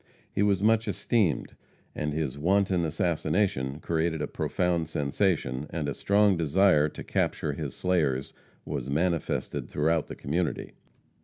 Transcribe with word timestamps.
He 0.33 0.41
was 0.41 0.63
much 0.63 0.87
esteemed, 0.87 1.53
and 1.93 2.11
his 2.11 2.35
wanton 2.35 2.85
assassination 2.85 3.79
created 3.79 4.19
a 4.19 4.25
profound 4.27 4.89
sensation, 4.89 5.67
and 5.69 5.87
a 5.87 5.93
strong 5.93 6.37
desire 6.37 6.89
to 6.89 7.03
capture 7.03 7.53
his 7.53 7.75
slayers 7.75 8.33
was 8.65 8.89
manifested 8.89 9.69
throughout 9.69 10.07
the 10.07 10.15
community. 10.15 10.71